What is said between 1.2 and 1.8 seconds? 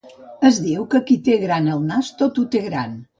té gran